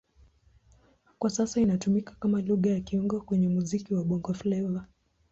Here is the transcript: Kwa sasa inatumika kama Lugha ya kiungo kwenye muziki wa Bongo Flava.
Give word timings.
Kwa 1.19 1.29
sasa 1.29 1.61
inatumika 1.61 2.15
kama 2.19 2.41
Lugha 2.41 2.69
ya 2.71 2.79
kiungo 2.81 3.21
kwenye 3.21 3.47
muziki 3.49 3.93
wa 3.93 4.03
Bongo 4.03 4.33
Flava. 4.33 4.85